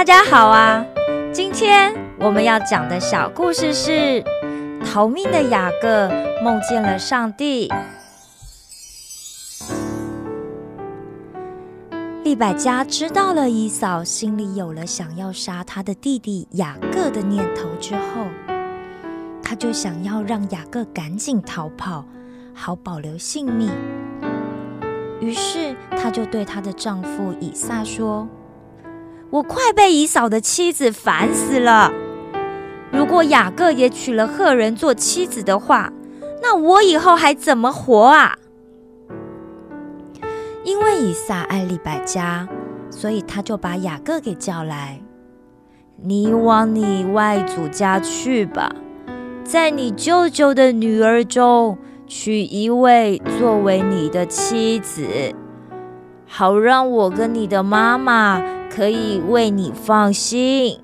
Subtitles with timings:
[0.00, 0.82] 大家好啊！
[1.30, 4.24] 今天我们要讲的小故事是：
[4.82, 6.08] 逃命的雅各
[6.42, 7.68] 梦见了上帝。
[12.24, 18.24] 利百加知道了以扫心里有了想要杀他的弟弟雅各的念头之后，
[19.42, 22.06] 他就想要让雅各赶紧逃跑，
[22.54, 23.68] 好保留性命。
[25.20, 28.26] 于是，他就对她的丈夫以撒说
[29.30, 31.92] ：“我快被以扫的妻子烦死了。
[32.92, 35.92] 如果雅各也娶了赫人做妻子的话，
[36.42, 38.36] 那我以后还怎么活啊？”
[40.64, 42.48] 因为以撒爱利百家，
[42.90, 45.00] 所以他就把雅各给叫来
[46.02, 48.70] ：“你往你外祖家去吧，
[49.44, 55.06] 在你舅舅的女儿中娶一位作为你的妻子，
[56.26, 60.78] 好让我跟你的妈妈可以为你放心。”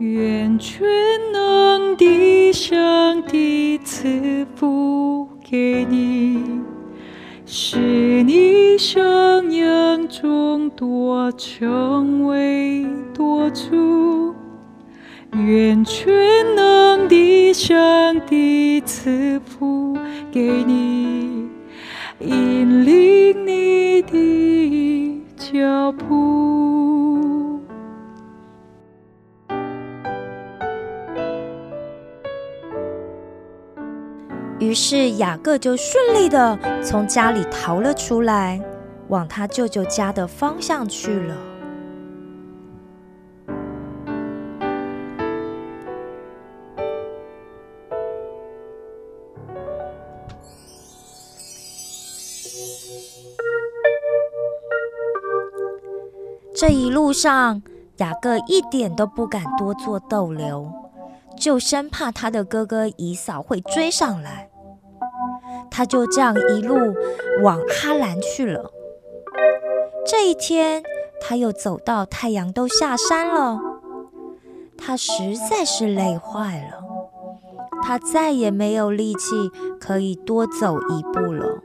[0.00, 0.86] 愿全
[1.32, 6.62] 能的上帝赐福给你，
[7.44, 12.86] 使你生命中多，成为
[13.18, 14.32] 多主。
[15.32, 16.14] 愿全
[16.54, 17.76] 能的上
[18.26, 19.98] 帝赐福
[20.30, 21.50] 给你，
[22.20, 27.60] 引领你的脚步。
[34.60, 38.60] 于是雅各就顺利的从家里逃了出来，
[39.08, 41.34] 往他舅舅家的方向去了。
[56.58, 57.62] 这一路上，
[57.98, 60.72] 雅各一点都不敢多做逗留，
[61.38, 64.50] 就生怕他的哥哥以嫂会追上来。
[65.70, 66.74] 他就这样一路
[67.44, 68.72] 往哈兰去了。
[70.04, 70.82] 这一天，
[71.20, 73.60] 他又走到太阳都下山了，
[74.76, 76.82] 他实在是累坏了，
[77.84, 79.48] 他再也没有力气
[79.80, 81.62] 可以多走一步了。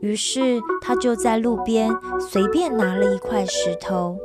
[0.00, 4.16] 于是，他就在路边随便拿了一块石头，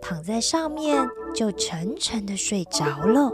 [0.00, 3.30] 躺在上面，就沉沉的睡着了。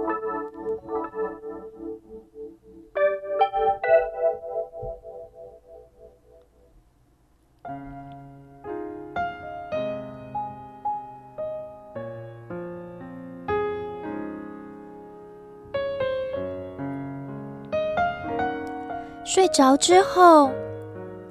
[19.25, 20.50] 睡着之后，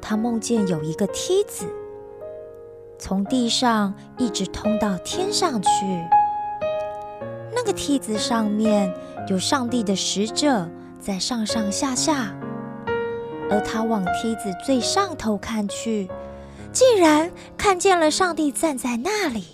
[0.01, 1.65] 他梦见有一个梯子，
[2.97, 5.69] 从地上一直通到天上去。
[7.53, 8.93] 那个梯子上面
[9.27, 10.67] 有上帝的使者
[10.99, 12.33] 在上上下下，
[13.49, 16.07] 而他往梯子最上头看去，
[16.71, 19.45] 竟然看见了上帝站在那里。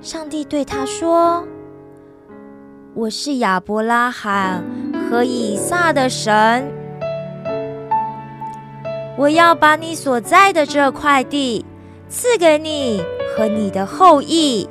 [0.00, 1.46] 上帝对他说
[2.94, 4.64] ：“我是亚伯拉罕。”
[5.10, 6.72] 和以撒的神，
[9.16, 11.64] 我要把你所在的这块地
[12.08, 13.02] 赐给你
[13.36, 14.68] 和你的后裔，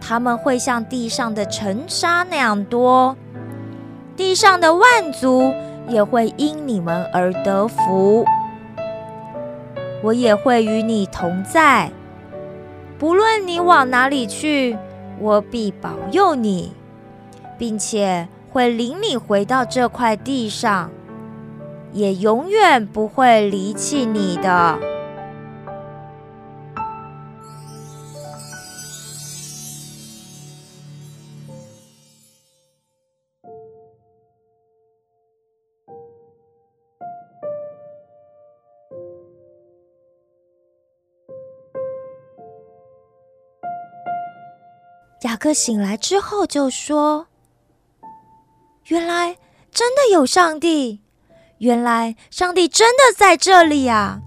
[0.00, 3.16] 他们会像地上的尘沙那样多，
[4.16, 5.52] 地上的万族
[5.88, 8.24] 也会因你们而得福。
[10.02, 11.90] 我也会与你同在，
[12.98, 14.76] 不论你往哪里去，
[15.20, 16.72] 我必保佑你，
[17.56, 18.28] 并且。
[18.50, 20.90] 会领你回到这块地上，
[21.92, 24.78] 也永远不会离弃你的
[45.22, 47.26] 雅各醒来之后就说，
[48.86, 49.36] 原来
[49.72, 51.02] 真的有上帝。
[51.58, 54.22] 原来上帝真的在这里呀！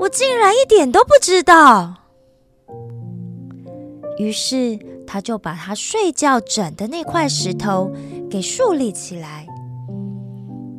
[0.00, 1.94] 我竟然一点都不知道。”
[4.18, 7.92] 于是他就把他睡觉枕的那块石头
[8.30, 9.46] 给竖立起来，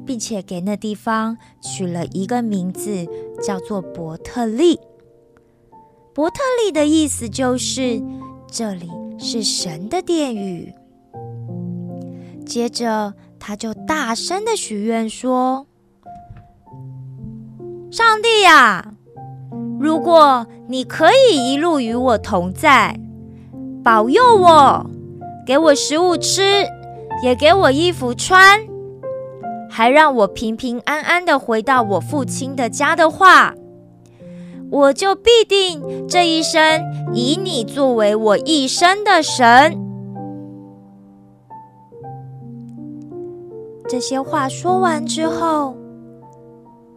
[0.05, 3.07] 并且给那地方取了一个名字，
[3.41, 4.79] 叫做伯特利。
[6.13, 8.01] 伯特利的意思就是
[8.51, 8.89] 这里
[9.19, 10.73] 是神的殿宇。
[12.43, 15.67] 接着，他就大声的许愿说
[17.91, 18.93] ：“上帝呀，
[19.79, 22.99] 如果你可以一路与我同在，
[23.83, 24.89] 保佑我，
[25.45, 26.41] 给我食物吃，
[27.23, 28.59] 也给我衣服穿，
[29.69, 33.53] 还让我平平安安的回到我父亲的家的话。”
[34.69, 39.86] 我就必定这一生以你作为我一生的神。
[43.89, 45.77] 这些话说完之后，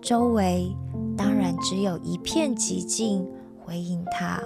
[0.02, 0.74] 周围
[1.16, 3.24] 当然只有一片寂静
[3.64, 4.42] 回应他。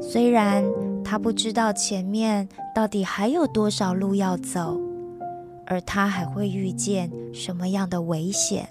[0.00, 0.64] 虽然
[1.04, 4.76] 他不知道前面到底还有多少路要走，
[5.66, 8.68] 而他还会遇见什么样的危险。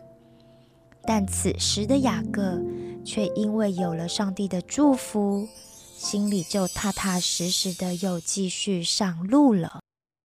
[1.04, 2.62] 但此时的雅各
[3.06, 5.48] 却因为有了上帝的祝福，
[5.96, 9.80] 心里就踏踏实实的又继续上路了。